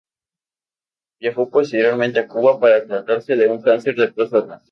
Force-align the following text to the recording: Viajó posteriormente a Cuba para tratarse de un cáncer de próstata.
Viajó 1.19 1.47
posteriormente 1.51 2.17
a 2.21 2.27
Cuba 2.27 2.59
para 2.59 2.83
tratarse 2.87 3.35
de 3.35 3.47
un 3.47 3.61
cáncer 3.61 3.93
de 3.95 4.11
próstata. 4.11 4.59